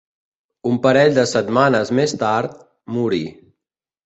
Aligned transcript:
Un 0.69 0.79
parell 0.85 1.13
de 1.17 1.25
setmanes 1.33 1.93
més 2.01 2.17
tard, 2.25 2.57
morí. 2.97 3.23